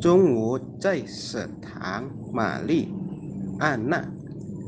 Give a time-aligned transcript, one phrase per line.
[0.00, 2.88] 中午在食堂，玛丽、
[3.58, 4.08] 安娜、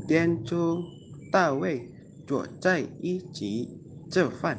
[0.05, 0.83] 店主
[1.31, 1.89] 大卫
[2.27, 4.57] 坐在一起吃饭。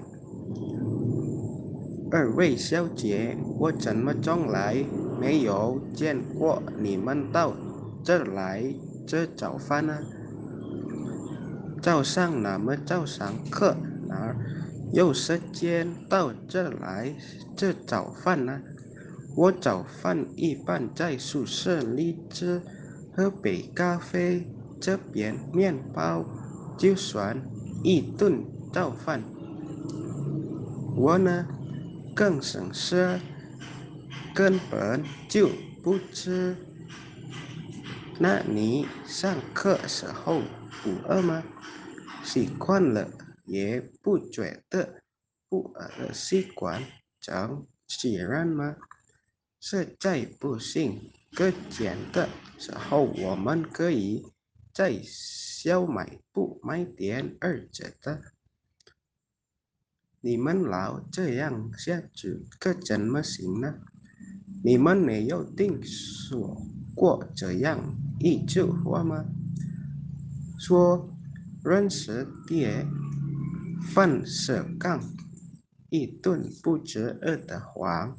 [2.10, 4.82] 二位小姐，我怎么从来
[5.20, 7.52] 没有见过你们到
[8.02, 8.64] 这来
[9.06, 9.98] 吃早饭呢？
[11.82, 13.76] 早上那么早上课，
[14.08, 14.34] 哪
[14.94, 17.14] 有时间到这来
[17.54, 18.58] 吃早饭呢？
[19.34, 22.60] 我早饭一般在宿舍里吃，
[23.16, 24.46] 喝杯咖啡，
[24.80, 26.24] 这边面包，
[26.76, 27.42] 就算
[27.82, 29.22] 一顿早饭。
[30.94, 31.46] 我呢？
[32.14, 33.18] 更省事，
[34.34, 35.48] 根本就
[35.82, 36.54] 不吃。
[38.18, 40.42] 那你上课时候
[40.82, 41.42] 不饿吗？
[42.22, 43.08] 习惯了
[43.46, 45.00] 也不觉得
[45.48, 46.82] 不饿的习惯
[47.18, 48.76] 真自然吗？
[49.64, 52.28] 实在不行，课间的
[52.58, 54.26] 时候我们可以
[54.74, 58.20] 在小卖部买点二折的。
[60.20, 63.72] 你们老这样下去可怎么行呢？
[64.64, 69.24] 你们没有听说过这样一句话吗？
[70.58, 71.08] 说
[71.62, 72.84] 人是铁，
[73.94, 75.00] 饭是钢，
[75.88, 78.18] 一顿不吃饿得慌。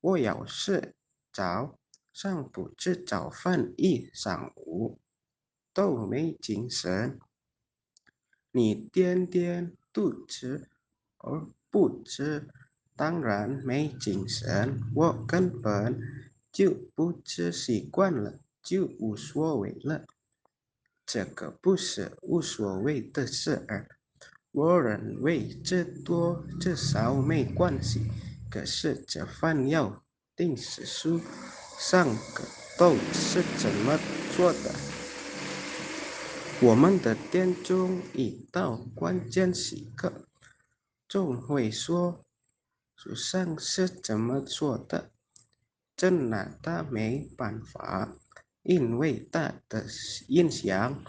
[0.00, 0.94] 我有事
[1.32, 1.78] 早
[2.12, 4.98] 上不吃早饭，一上午
[5.72, 7.18] 都没精神。
[8.50, 10.68] 你天天都吃。
[11.22, 12.48] 而不吃，
[12.96, 14.80] 当然没精神。
[14.94, 16.00] 我根本
[16.50, 20.06] 就不吃习惯了，就无所谓了。
[21.04, 23.98] 这个不是无所谓的事儿。
[24.50, 28.10] 我认为这多这少没关系。
[28.50, 30.02] 可是这饭要
[30.34, 31.20] 定时书
[31.78, 32.44] 上个
[32.76, 33.98] 豆是怎么
[34.34, 34.74] 做的？
[36.62, 40.12] 我们的店中一到关键时刻。
[41.08, 42.24] 总会说
[42.96, 45.10] 书上是怎么做的，
[45.96, 48.16] 这拿他没办法，
[48.62, 49.86] 因为他的
[50.28, 51.02] 印象，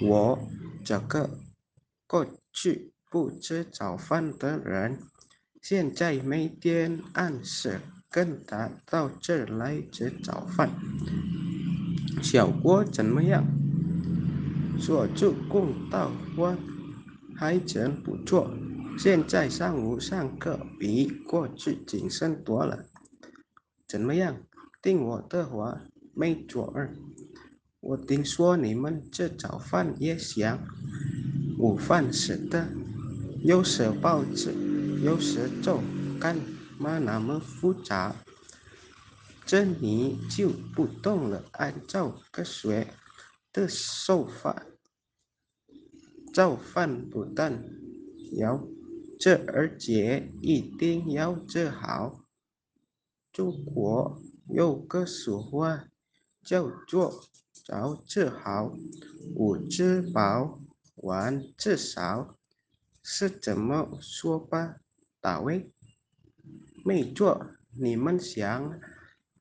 [0.00, 0.38] 我
[0.84, 1.30] 这个
[2.06, 4.98] 过去不吃早饭的人，
[5.68, 10.70] 现在每天按时跟他到这来吃早饭，
[12.22, 13.44] 效果怎么样？
[14.78, 16.56] 说句公道话，
[17.34, 18.48] 还真不错。
[18.96, 22.84] 现在上午上课比过去谨慎多了，
[23.88, 24.36] 怎么样？
[24.80, 25.80] 听我的话，
[26.14, 26.94] 没错儿。
[27.80, 30.60] 我听说你们这早饭也像
[31.58, 32.68] 午饭吃的，
[33.42, 34.54] 有时包子，
[35.02, 35.82] 有时粥，
[36.18, 36.36] 干
[36.78, 38.16] 嘛那么复杂？
[39.44, 41.44] 这你就不懂了。
[41.52, 42.94] 按照科学
[43.52, 44.66] 的手法，
[46.32, 47.62] 早饭不但
[48.32, 48.66] 要。
[49.18, 52.20] 这而且一定要做好。
[53.32, 55.84] 中国有个俗话
[56.42, 57.22] 叫做
[57.64, 58.74] “早吃好，
[59.34, 60.60] 午吃饱，
[60.96, 62.36] 晚吃少”，
[63.02, 64.76] 是怎么说吧？
[65.26, 65.72] 大卫，
[66.84, 67.44] 没错，
[67.76, 68.78] 你们想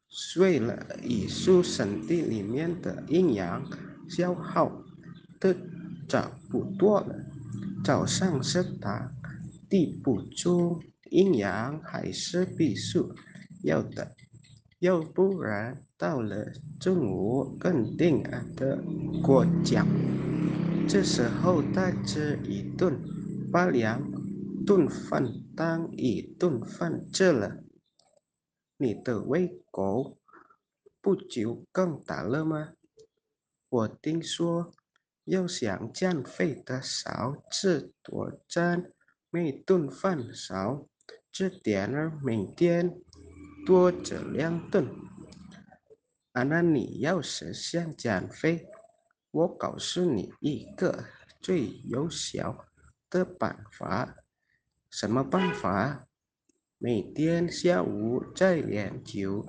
[0.09, 3.63] 睡了，艺术身体里面的阴阳
[4.09, 4.81] 消耗
[5.39, 5.55] 的
[6.07, 7.15] 差不多了，
[7.83, 9.11] 早上是打。
[9.69, 10.81] 地补充
[11.11, 12.99] 营养还是必须
[13.61, 14.15] 要的，
[14.79, 18.83] 要不然到了中午肯定饿得
[19.21, 19.85] 过奖。
[20.87, 22.99] 这时候大吃一顿，
[23.51, 24.01] 八两
[24.65, 27.63] 顿饭当一顿饭吃了，
[28.77, 30.19] 你的胃口
[31.01, 32.73] 不就更大了吗？
[33.69, 34.73] 我听说，
[35.23, 38.91] 要想减肥的少吃多餐。
[39.29, 40.87] 每顿饭少
[41.31, 43.01] 吃点儿，每天
[43.65, 44.87] 多吃两顿。
[46.31, 48.67] 啊那你要是想减肥，
[49.31, 51.05] 我告诉你一个
[51.41, 52.65] 最有效
[53.09, 54.24] 的办法。
[54.89, 56.07] 什么办法？
[56.77, 59.45] 每天下午在练球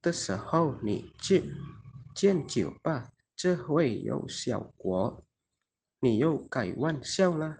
[0.00, 1.52] 的时候，你去
[2.14, 5.24] 建酒吧，这会有效果。
[6.00, 7.58] 你又改玩笑了。